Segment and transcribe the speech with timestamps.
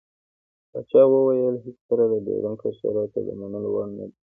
[0.71, 4.15] پاچا وويل هېڅکله ډيورند کرښه راته د منلو وړ نه دى.